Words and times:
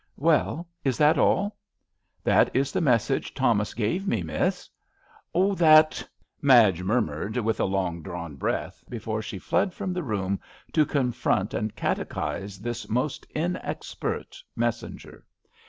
"Well, 0.17 0.67
is 0.83 0.97
that 0.97 1.19
all?"" 1.19 1.57
That 2.23 2.49
is 2.55 2.71
the 2.71 2.81
message 2.81 3.35
Thomas 3.35 3.75
gave 3.75 4.07
me, 4.07 4.23
Miss."" 4.23 4.67
Oh! 5.35 5.53
that'' 5.53 6.03
Madge 6.51 6.81
mur 6.81 7.01
mured, 7.01 7.37
with 7.37 7.59
a 7.59 7.65
long 7.65 8.01
drawn 8.01 8.35
breath, 8.35 8.83
before 8.89 9.21
she 9.21 9.37
fled 9.37 9.75
from 9.75 9.93
the 9.93 10.01
room 10.01 10.39
to 10.73 10.87
confront 10.87 11.53
and 11.53 11.75
catechise 11.75 12.57
this 12.57 12.89
most 12.89 13.27
inexpert 13.35 14.41
messenger. 14.55 15.23